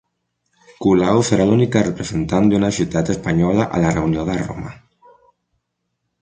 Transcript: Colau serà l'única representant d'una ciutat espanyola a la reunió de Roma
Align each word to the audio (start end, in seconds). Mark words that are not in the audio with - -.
Colau 0.85 1.19
serà 1.27 1.45
l'única 1.49 1.83
representant 1.87 2.49
d'una 2.53 2.71
ciutat 2.79 3.13
espanyola 3.17 3.69
a 3.79 3.83
la 3.85 3.93
reunió 3.99 4.25
de 4.31 4.39
Roma 4.41 4.73